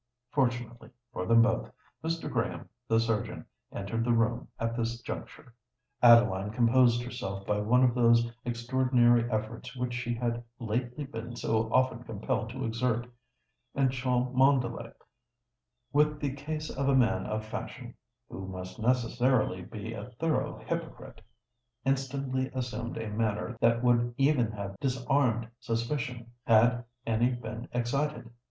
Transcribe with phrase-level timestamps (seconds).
[0.31, 1.69] Fortunately for them both,
[2.03, 2.27] Mr.
[2.27, 5.53] Graham, the surgeon, entered the room at this juncture.
[6.01, 11.71] Adeline composed herself by one of those extraordinary efforts which she had lately been so
[11.71, 13.05] often compelled to exert;
[13.75, 14.91] and Cholmondeley,
[15.93, 17.93] with the case of a man of fashion
[18.27, 21.21] (who must necessarily be a thorough hypocrite),
[21.85, 28.31] instantly assumed a manner that would even have disarmed suspicion, had any been excited.